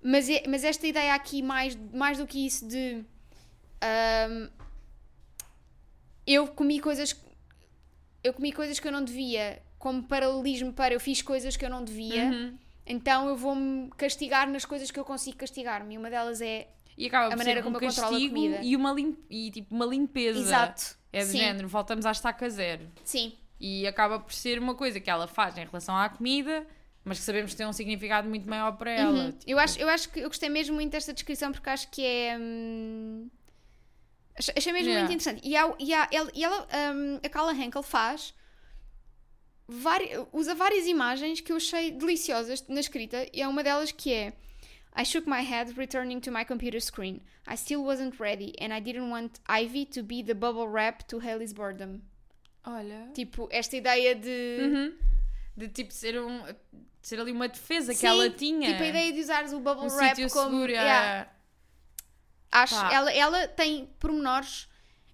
[0.04, 3.04] Mas, é- mas esta ideia aqui, mais, mais do que isso, de.
[3.82, 4.48] ahm,
[6.26, 7.16] eu comi coisas.
[8.24, 11.70] Eu comi coisas que eu não devia, como paralelismo para eu fiz coisas que eu
[11.70, 12.58] não devia, Uhum.
[12.88, 15.94] então eu vou-me castigar nas coisas que eu consigo castigar-me.
[15.96, 16.68] E uma delas é.
[16.98, 20.40] E acaba A por ser um castigo e uma, lim e, tipo, uma limpeza.
[20.40, 20.98] Exato.
[21.12, 21.38] É do Sim.
[21.40, 22.90] género, voltamos à estaca zero.
[23.04, 23.34] Sim.
[23.60, 26.66] E acaba por ser uma coisa que ela faz em relação à comida,
[27.04, 29.12] mas que sabemos que tem um significado muito maior para ela.
[29.26, 29.32] Uhum.
[29.32, 32.06] Tipo, Eu, acho, eu acho que eu gostei mesmo muito desta descrição porque acho que
[32.06, 32.38] é.
[32.40, 33.30] hum,
[34.38, 35.00] achei- mesmo Yeah.
[35.08, 35.48] muito interessante.
[35.48, 38.34] E, há, e, há, ela, e ela, hum, a Carla Henkel faz.
[40.32, 44.34] usa várias imagens que eu achei deliciosas na escrita, e é uma delas que é
[44.96, 47.22] I shook my head returning to my computer screen.
[47.46, 51.20] I still wasn't ready, and I didn't want Ivy to be the bubble wrap to
[51.20, 52.04] Haley's boredom.
[52.66, 53.12] Olha.
[53.14, 54.58] Tipo, esta ideia de.
[54.62, 54.94] Uhum.
[55.58, 56.42] De tipo ser, um,
[57.02, 58.72] ser ali uma defesa que Sim, ela tinha.
[58.72, 60.50] Tipo, a ideia de usares o bubble um wrap como.
[60.50, 60.72] seguro.
[60.72, 61.30] Yeah.
[62.52, 62.94] Acho, Pá.
[62.94, 64.68] ela, ela tem pormenores.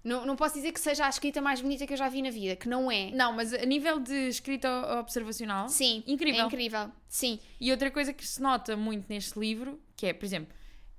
[0.04, 2.30] Não, não posso dizer que seja a escrita mais bonita que eu já vi na
[2.30, 3.10] vida, que não é.
[3.12, 6.42] Não, mas a nível de escrita observacional, Sim, incrível.
[6.42, 6.90] é incrível.
[7.08, 10.52] Sim, E outra coisa que se nota muito neste livro, que é, por exemplo,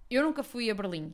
[0.10, 1.14] eu nunca fui a Berlim,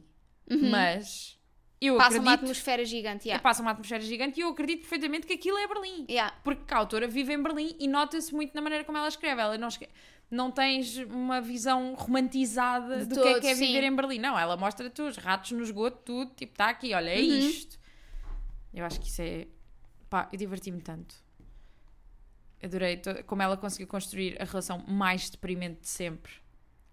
[0.69, 1.37] mas
[1.81, 2.43] eu passa uma acredito...
[2.43, 3.27] atmosfera gigante.
[3.27, 3.41] Yeah.
[3.41, 6.05] Passa uma atmosfera gigante e eu acredito perfeitamente que aquilo é Berlim.
[6.09, 6.35] Yeah.
[6.43, 9.41] Porque a autora vive em Berlim e nota-se muito na maneira como ela escreve.
[9.41, 9.93] Ela não, escreve,
[10.29, 13.67] não tens uma visão romantizada De do que é que é sim.
[13.67, 14.19] viver em Berlim.
[14.19, 17.37] Não, ela mostra-te os ratos no esgoto, tudo, tipo, está aqui, olha, é Uhum.
[17.39, 17.78] isto.
[18.73, 19.47] Eu acho que isso é.
[20.09, 21.15] Pá, eu diverti-me tanto.
[22.61, 26.31] Adorei to- como ela conseguiu construir a relação mais deprimente de sempre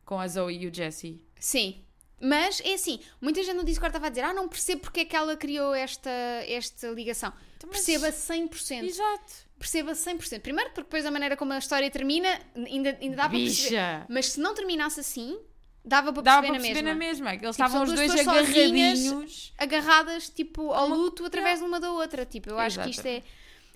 [0.04, 1.20] com a Zoe e o Jesse.
[1.40, 1.82] Sim.
[2.20, 5.04] Mas é assim, muita gente no Discord estava a dizer: Ah, não percebo porque é
[5.04, 6.08] que ela criou esta,
[6.46, 7.32] esta ligação.
[7.56, 8.84] Então, mas- Perceba 100%.
[8.84, 9.32] Exato.
[9.58, 10.40] Perceba 100%.
[10.40, 13.68] Primeiro, porque depois a maneira como a história termina ainda, ainda dá para perceber.
[13.70, 14.06] Bicha!
[14.08, 15.38] Mas se não terminasse assim,
[15.86, 17.24] dava para Dava perceber, para perceber na na mesma.
[17.26, 17.38] mesma.
[17.38, 19.52] Que eles Tipo, estavam os dois agarradinhos.
[19.56, 22.90] agarradas tipo ao luto através de uma da outra tipo eu acho que Exato.
[22.90, 23.22] isto é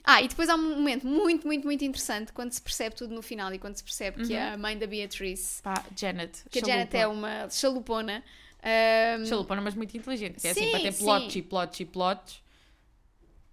[0.02, 3.20] Ah, e depois há um momento muito, muito, muito interessante quando se percebe tudo no
[3.22, 4.52] final e quando se percebe que Uhum.
[4.54, 6.42] a mãe da Beatrice, Pá, Janet.
[6.50, 8.24] que a Janet é uma chalupona.
[8.62, 10.40] ahm, Chalupona, mas muito inteligente.
[10.40, 12.42] Que é assim, Sim, para ter plots e plots e plots.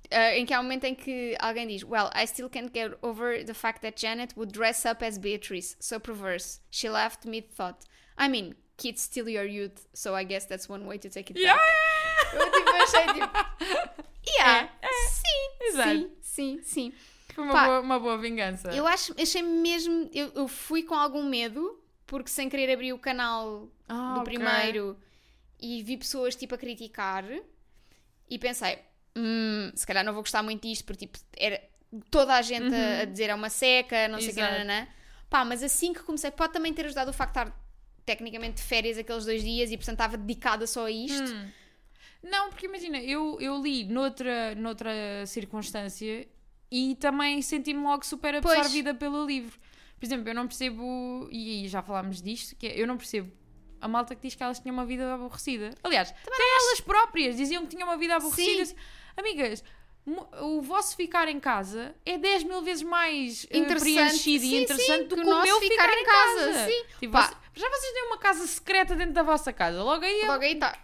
[0.10, 2.98] ah, em que há um momento em que alguém diz: Well, I still can't get
[3.02, 5.76] over the fact that Janet would dress up as Beatrice.
[5.82, 6.62] So perverse.
[6.72, 7.78] She laughed mid thought.
[8.20, 11.40] I mean, kids steal your youth, so I guess that's one way to take it
[11.40, 11.56] Yeah!
[11.56, 12.36] back.
[12.36, 14.08] Eu tipo, achei tipo.
[14.40, 14.90] Yeah, É, é.
[15.08, 15.90] sim, Exato.
[15.90, 16.94] sim, sim, sim.
[17.34, 18.70] Foi uma, Pá, boa, uma boa vingança.
[18.72, 20.10] Eu acho, achei mesmo.
[20.14, 24.34] Eu, eu fui com algum medo, porque sem querer abri o canal Ah, do ok.
[24.34, 24.98] primeiro
[25.60, 27.24] e vi pessoas tipo a criticar
[28.30, 28.80] e pensei,
[29.16, 31.62] "Hum, se calhar não vou gostar muito disto, porque tipo, era
[32.12, 34.46] toda a gente a, a dizer é uma seca, não sei o que, Uhum.
[34.48, 34.66] Exato.
[34.66, 34.88] nananã.
[35.30, 37.67] Pá, mas assim que comecei, pode também ter ajudado o facto de estar
[38.08, 41.30] tecnicamente de férias aqueles dois dias e portanto estava dedicada só a isto.
[41.30, 41.50] Hum.
[42.24, 46.26] Não, porque imagina, eu, eu li noutra, noutra circunstância
[46.72, 48.58] e também senti-me logo super Pois.
[48.58, 49.60] absorvida pelo livro.
[50.00, 53.32] Por exemplo, eu não percebo, e já falámos disto, que é, eu não percebo
[53.82, 55.72] a malta que diz que elas tinham uma vida aborrecida.
[55.84, 58.66] Aliás, até elas próprias diziam que tinham uma vida aborrecida.
[58.66, 58.76] Sim.
[59.18, 59.64] Amigas,
[60.42, 63.94] o vosso ficar em casa é 10 mil vezes mais eh, Interessante.
[63.94, 66.46] preenchido Sim, e interessante sim, do que o o meu ficar ficar, em em casa,
[66.54, 66.66] casa.
[66.72, 66.84] sim.
[67.00, 67.42] Tipo, Pá.
[67.58, 69.82] Já vocês têm uma casa secreta dentro da vossa casa.
[69.84, 70.78] Logo aí Logo aí está.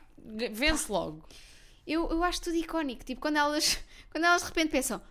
[0.51, 1.23] vence logo.
[1.85, 3.03] Eu, eu acho tudo icónico.
[3.03, 3.77] Tipo, quando elas,
[4.11, 5.01] quando elas de repente pensam: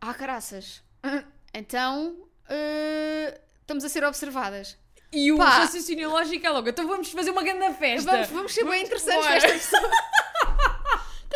[0.00, 0.82] Ah, caraças,
[1.54, 2.16] então
[2.48, 4.76] eh, estamos a ser observadas.
[5.12, 5.48] E o Pá.
[5.60, 8.10] raciocínio lógico é logo, então vamos fazer uma grande festa.
[8.10, 9.40] Vamos, vamos ser bem Vamos interessantes embora.
[9.40, 9.92] para esta pessoa.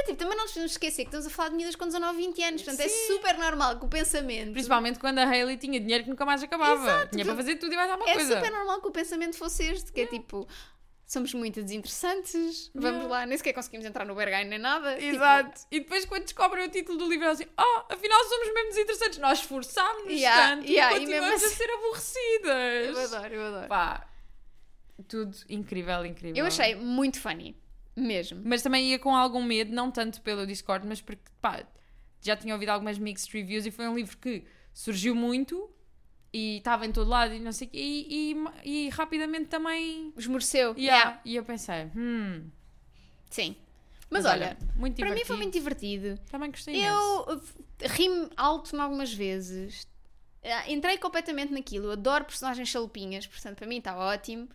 [0.05, 2.43] Tipo, também não nos podemos esquecer que estamos a falar de miúdas com 19, 20
[2.43, 2.63] anos.
[2.63, 3.07] Portanto, é Sim.
[3.15, 4.53] super normal que o pensamento.
[4.53, 6.83] Principalmente quando a Hailey tinha dinheiro que nunca mais acabava.
[6.83, 8.37] Exato, tinha para fazer tudo e mais alguma É coisa.
[8.37, 10.47] super normal que o pensamento fosse este, que é tipo.
[11.07, 13.09] Somos muito desinteressantes, vamos Yeah.
[13.09, 14.95] lá, nem sequer conseguimos entrar no Berghain nem nada.
[14.95, 15.63] tipo, Exato.
[15.69, 19.19] E depois quando descobrem o título do livro, eles assim, ah, afinal somos mesmo desinteressantes.
[19.19, 22.97] Nós esforçámos-nos Yeah, tanto yeah, e e continuamos a assim- ser aborrecidas.
[22.97, 23.67] eu adoro, eu adoro.
[23.69, 24.07] Pá,
[25.09, 26.37] tudo incrível, incrível.
[26.37, 27.57] Eu achei muito funny,
[27.97, 28.41] mesmo.
[28.45, 31.65] Mas também ia com algum medo, não tanto pelo Discord, mas porque, pá,
[32.21, 35.71] já tinha ouvido algumas mixed reviews e foi um livro que surgiu muito
[36.33, 40.13] e estava em todo lado e não sei o quê, e, e, e rapidamente também.
[40.17, 40.75] Esmoreceu.
[40.77, 40.97] Yeah.
[40.97, 41.21] Yeah.
[41.25, 42.49] E eu pensei, hum.
[43.29, 43.57] Sim.
[44.09, 46.19] Mas, olha, muito para mim foi muito divertido.
[46.31, 46.75] Também gostei.
[46.85, 47.41] Eu
[47.81, 49.87] ri-me alto em algumas vezes.
[50.43, 51.87] Ah, Entrei completamente naquilo.
[51.87, 54.49] Eu adoro personagens chalupinhas, portanto, para mim está ótimo.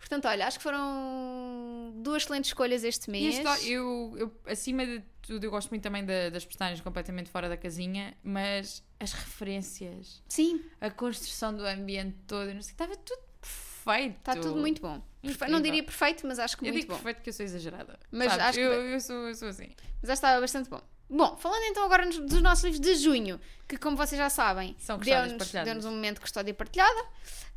[0.00, 3.36] Portanto, olha, acho que foram duas excelentes escolhas este mês.
[3.64, 7.56] eu, eu, acima de tudo, eu gosto muito também da- das personagens completamente fora da
[7.56, 13.20] casinha, mas as referências, Sim, a construção do ambiente todo, eu não sei, estava tudo
[13.40, 14.18] perfeito.
[14.18, 15.00] está tudo muito bom.
[15.22, 15.48] Incrível.
[15.50, 16.98] Não diria perfeito, mas acho que Eu muito digo bom.
[16.98, 17.98] perfeito que eu sou exagerada.
[18.10, 19.68] Mas acho que- eu, eu, sou, eu sou assim.
[20.02, 20.80] Mas acho que estava bastante bom.
[21.10, 24.76] Bom, falando então agora nos- dos nossos livros de junho, que como vocês já sabem,
[25.04, 27.04] deu-nos deu-nos um momento de custódia partilhada.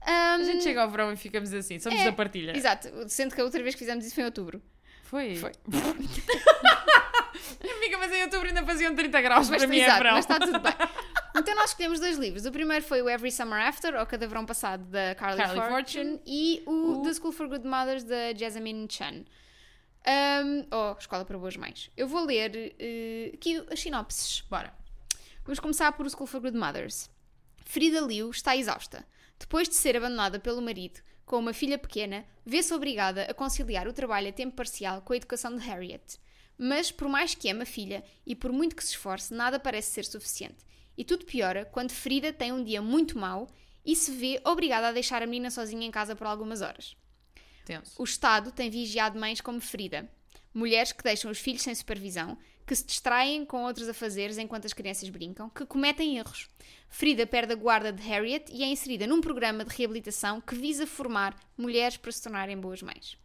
[0.01, 2.57] A Ahm, gente chega ao verão e ficamos assim, somos é, da partilha.
[2.57, 4.61] Exato, sendo que a outra vez que fizemos isso foi em outubro.
[5.03, 5.35] Foi.
[5.35, 5.51] Foi.
[7.77, 10.15] Amiga, mas em outubro ainda faziam 30 graus Mas, para mim é exato, verão.
[10.15, 10.73] mas está tudo bem.
[11.35, 12.45] Então nós escolhemos dois livros.
[12.45, 15.73] O primeiro foi o Every Summer After, ou Cada Verão Passado, da Carly, Carly Fortune,
[16.11, 16.21] Fortune.
[16.27, 19.23] e o, O- The School for Good Mothers, da Jasmine Chan.
[20.05, 21.89] Um, ou Escola para Boas Mães.
[21.95, 24.41] Eu vou ler eh, aqui as sinopses.
[24.49, 24.73] Bora.
[25.45, 27.09] Vamos começar por School for Good Mothers.
[27.63, 29.05] Frida Liu está exausta.
[29.39, 33.93] Depois de ser abandonada pelo marido, com uma filha pequena, vê-se obrigada a conciliar o
[33.93, 36.19] trabalho a tempo parcial com a educação de Harriet.
[36.57, 39.91] Mas, por mais que ama a filha e por muito que se esforce, nada parece
[39.91, 40.65] ser suficiente.
[40.97, 43.47] E tudo piora quando Frida tem um dia muito mau
[43.85, 46.95] e se vê obrigada a deixar a menina sozinha em casa por algumas horas.
[47.63, 48.01] Tenso.
[48.01, 50.09] O Estado tem vigiado mães como Frida.
[50.53, 54.73] Mulheres que deixam os filhos sem supervisão, que se distraem com outros afazeres enquanto as
[54.73, 56.47] crianças brincam, que cometem erros.
[56.87, 60.85] Frida perde a guarda de Harriet e é inserida num programa de reabilitação que visa
[60.85, 63.17] formar mulheres para se tornarem boas mães.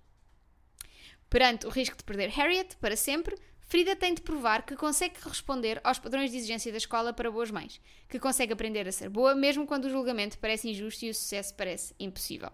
[1.29, 5.79] Perante o risco de perder Harriet para sempre, Frida tem de provar que consegue responder
[5.85, 9.35] aos padrões de exigência da escola para boas mães, que consegue aprender a ser boa
[9.35, 12.51] mesmo quando o julgamento parece injusto e o sucesso parece impossível.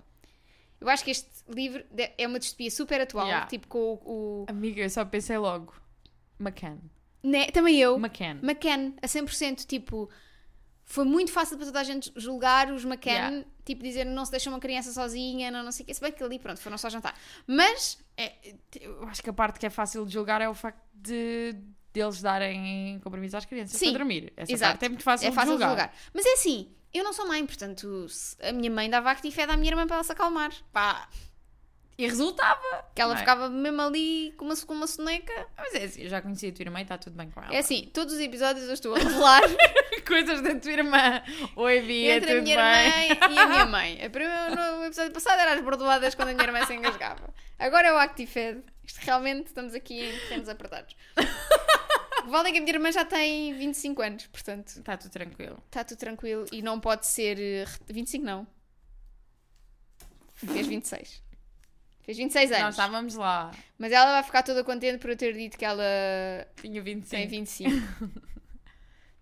[0.84, 3.46] Eu acho que este livro de- é uma distopia super atual, Yeah.
[3.46, 4.00] tipo com o.
[4.04, 5.74] o- Amiga, eu só pensei logo.
[6.38, 6.78] McCann.
[7.22, 7.96] né, também eu.
[7.96, 8.38] McCann.
[8.42, 10.10] McCann, a 100%, tipo.
[10.86, 13.46] Foi muito fácil para toda a gente julgar os McCann, Yeah.
[13.64, 15.94] tipo dizer não se deixa uma criança sozinha, não, não sei o que.
[15.94, 17.18] Se bem que ali, pronto, foram só jantar.
[17.46, 18.32] Mas, É,
[18.80, 21.56] eu acho que a parte que é fácil de julgar é o facto de
[21.92, 24.32] deles darem compromisso às crianças Sim, para dormir.
[24.36, 24.72] Essa exato.
[24.72, 25.96] parte é muito fácil, é fácil de julgar.
[26.12, 26.68] Mas é assim,
[26.98, 28.06] eu não sou mãe, portanto,
[28.42, 30.52] a minha mãe dava actifed à minha irmã para ela se acalmar.
[30.72, 31.08] Pá,
[31.98, 32.84] E resultava.
[32.94, 33.16] Que ela é?
[33.16, 35.46] ficava mesmo ali com uma, com uma soneca.
[35.56, 37.54] Mas é assim, eu já conhecia a tua irmã e está tudo bem com ela.
[37.54, 39.42] É assim, todos os episódios eu estou a revelar
[40.06, 41.22] Coisas da tua irmã.
[41.56, 43.10] Oi, Bia, entre a minha bem?
[43.12, 44.04] irmã e a minha mãe.
[44.04, 47.32] A primeira, no episódio passado era as bordoadas quando a minha irmã se engasgava.
[47.58, 48.62] Agora é o ActiFed.
[48.84, 50.94] Isto realmente estamos aqui em terrenos apertados.
[52.26, 55.58] O vale é que a minha irmã já tem 25 anos, portanto Está tudo tranquilo.
[55.66, 57.38] está tudo tranquilo e não pode ser.
[57.38, 58.46] eh, re- 25 não.
[60.34, 61.22] Fez 26.
[62.02, 62.74] Fez 26 Nós anos.
[62.74, 63.50] estávamos lá.
[63.78, 65.84] Mas ela vai ficar toda contente por eu ter dito que ela
[66.60, 67.10] Tinha 25.
[67.10, 67.70] tem 25.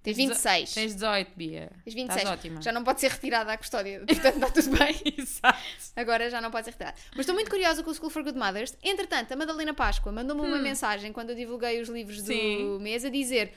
[0.02, 0.74] Tem 26.
[0.74, 1.70] Tens 18, Bia.
[1.84, 2.16] Tens 26.
[2.22, 2.60] Estás ótima.
[2.60, 5.00] Já não pode ser retirada à custódia, portanto está tudo bem.
[5.16, 5.58] Exato.
[5.94, 6.96] Agora já não pode ser retirada.
[7.12, 8.76] Mas estou muito curiosa com o School for Good Mothers.
[8.82, 12.78] Entretanto, a Madalena Páscoa mandou-me uma mensagem quando eu divulguei os livros do Hum.
[12.78, 12.78] Sim.
[12.82, 13.52] mês a dizer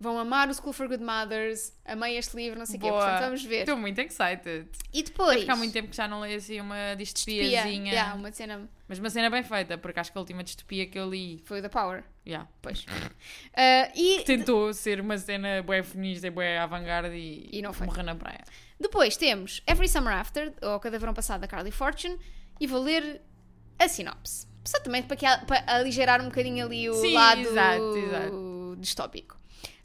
[0.00, 2.88] vão amar o School for Good Mothers, amei este livro, não sei o quê.
[2.88, 3.60] Portanto, vamos ver.
[3.60, 4.68] Estou muito excited.
[4.92, 5.38] E depois...
[5.38, 7.42] Porque há muito tempo que já não leio assim uma Distopia.
[7.42, 7.92] distopiazinha.
[7.92, 10.98] Yeah, uma cena Mas uma cena bem feita, porque acho que a última distopia que
[10.98, 12.04] eu li foi o The Power.
[12.26, 12.84] yeah, Pois.
[13.56, 17.86] Ah, e tentou ser uma cena bué feminista e bué avant-garde e, E não foi.
[17.86, 18.44] morreu na praia.
[18.78, 22.18] depois temos Every Summer After, ou Cada Verão Passado, da Carly Fortune,
[22.60, 23.20] e vou ler
[23.78, 24.46] a sinopse.
[24.64, 28.76] Só também para, que, para aligerar um bocadinho ali o Sim, lado exato, exato.
[28.78, 29.37] distópico.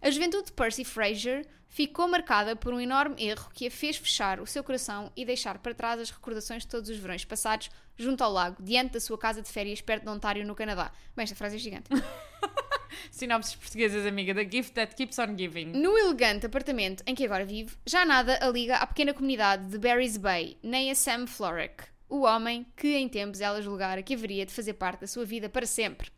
[0.04, 4.42] A juventude de Percy Fraser ficou marcada por um enorme erro que a fez fechar
[4.42, 8.22] o seu coração e deixar para trás as recordações de todos os verões passados junto
[8.22, 10.92] ao lago, diante da sua casa de férias perto de Ontário, no Canadá.
[11.16, 11.90] Bem, esta frase é gigante.
[13.12, 15.68] Sinopses portuguesas, amiga da Gift That Keeps On Giving.
[15.68, 19.78] No elegante apartamento em que agora vive, já nada a liga à pequena comunidade de
[19.78, 24.46] Barry's Bay, nem a Sam Florek, o homem que em tempos ela julgara que haveria
[24.46, 26.12] de fazer parte da sua vida para sempre.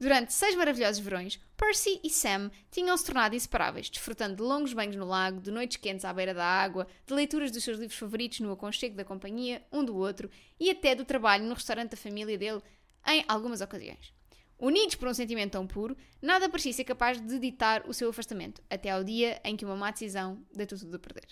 [0.00, 4.96] Durante seis maravilhosos verões, Percy e Sam tinham se tornado inseparáveis, desfrutando de longos banhos
[4.96, 8.40] no lago, de noites quentes à beira da água, de leituras dos seus livros favoritos
[8.40, 12.38] no aconchego da companhia um do outro e até do trabalho no restaurante da família
[12.38, 12.62] dele
[13.06, 14.14] em algumas ocasiões.
[14.58, 18.62] Unidos por um sentimento tão puro, nada parecia ser capaz de ditar o seu afastamento,
[18.70, 21.28] até ao dia em que uma má decisão deitou tudo a perder.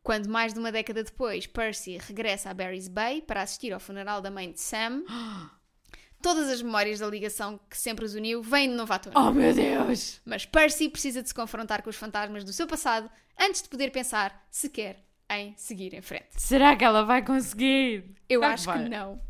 [0.00, 4.20] Quando, mais de uma década depois, Percy regressa a Barry's Bay para assistir ao funeral
[4.20, 5.04] da mãe de Sam,
[6.22, 9.18] todas as memórias da ligação que sempre os uniu vêm de novo à tona.
[9.18, 10.20] Oh meu Deus!
[10.24, 13.90] Mas Percy precisa de se confrontar com os fantasmas do seu passado antes de poder
[13.90, 16.28] pensar sequer em seguir em frente.
[16.36, 18.04] Será que ela vai conseguir?
[18.28, 18.82] Eu Claro acho vai.
[18.84, 19.20] que não.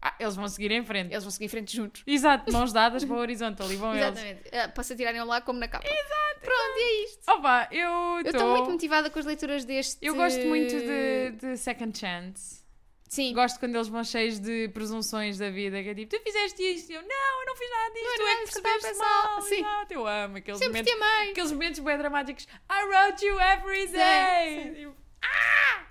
[0.00, 1.12] Ah, eles vão seguir em frente.
[1.12, 2.02] Eles vão seguir em frente juntos.
[2.06, 4.06] Exato, mãos dadas para o horizonte, ali vão eles.
[4.06, 4.48] Exatamente.
[4.48, 5.86] Uh, para se atirarem lá como na capa.
[5.86, 6.40] Exato.
[6.40, 7.30] Pronto, é isto.
[7.32, 9.98] Opa, eu Eu estou estou muito motivada com as leituras deste.
[10.00, 12.62] Eu gosto muito de, de Second Chance.
[13.08, 13.32] Sim.
[13.32, 16.90] Gosto quando eles vão cheios de presunções da vida, que é tipo, tu fizeste isto,
[16.92, 19.04] e eu, não, eu não fiz nada disto, Não tu era é que percebeste pensar."
[19.28, 19.42] mal.
[19.42, 19.54] Sim.
[19.60, 21.30] Exato, eu amo aqueles Sempre te momentos, amei.
[21.30, 22.46] aqueles momentos bem dramáticos.
[22.70, 24.62] I wrote you every day.
[24.74, 24.80] sim.
[24.82, 24.96] Eu,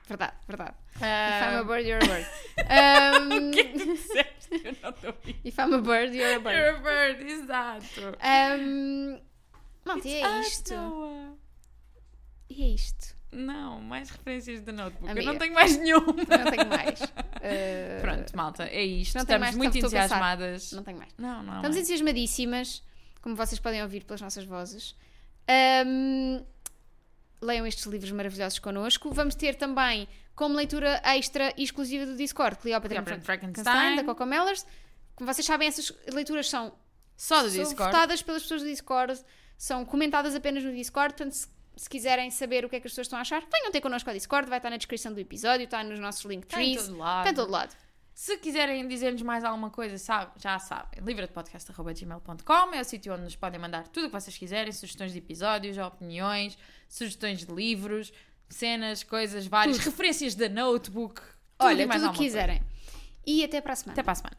[0.08, 0.76] Verdade, verdade.
[1.02, 2.28] ah, If I'm a bird, you're a bird.
[2.64, 4.62] Um, O que é que tu disseste?
[4.64, 5.40] Eu não estou a ouvir.
[5.44, 6.58] If I'm a bird, you're a bird.
[6.58, 8.18] You're a bird, exato.
[8.62, 9.22] Um,
[9.84, 10.74] malta, e é isto.
[12.50, 13.17] E é isto.
[13.32, 15.12] Não, mais referências da notebook.
[15.12, 15.28] Amiga.
[15.28, 16.06] Eu não tenho mais nenhuma.
[16.08, 17.02] Não tenho mais.
[17.02, 19.16] Uh, Pronto, malta, é isto.
[19.16, 20.72] Não Estamos mais, muito entusiasmadas.
[20.72, 21.12] Não tenho mais.
[21.18, 21.56] Não, não.
[21.58, 21.82] Estamos não.
[21.82, 22.84] entusiasmadíssimas,
[23.22, 24.96] como vocês podem ouvir pelas nossas vozes.
[25.86, 26.44] Um,
[27.42, 29.12] leiam estes livros maravilhosos connosco.
[29.12, 34.26] Vamos ter também, como leitura extra e exclusiva do Discord, Cleopatra and Frankenstein, da Coco
[34.26, 34.66] Mellers.
[35.16, 36.74] Como vocês sabem, essas leituras são
[37.16, 37.92] Só do são Discord.
[37.92, 39.20] votadas pelas pessoas do Discord,
[39.58, 42.92] são comentadas apenas no Discord, portanto, se, se quiserem saber o que é que as
[42.92, 45.64] pessoas estão a achar, venham ter connosco ao Discord, vai estar na descrição do episódio,
[45.66, 47.20] está nos nossos Está em Linktrees, todo lado.
[47.20, 47.76] está em todo lado.
[48.14, 51.00] Se quiserem dizer-nos mais alguma coisa, sabe, já sabem.
[51.06, 55.20] livradepodcast.gmail.com é o sítio onde nos podem mandar tudo o que vocês quiserem, sugestões de
[55.20, 56.58] episódios, opiniões,
[56.90, 58.12] sugestões de livros,
[58.50, 59.86] cenas, coisas, várias, Tudo.
[59.86, 61.22] referências da notebook.
[61.22, 62.48] tudo Olha, mais tudo o que alguma coisa.
[62.48, 62.64] quiserem.
[63.26, 63.94] E até para a semana.
[63.94, 64.38] Até para a semana.